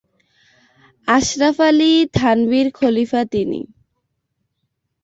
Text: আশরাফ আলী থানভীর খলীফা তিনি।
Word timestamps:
আশরাফ 1.07 1.57
আলী 1.67 1.91
থানভীর 2.13 2.67
খলীফা 2.71 3.21
তিনি। 3.31 3.59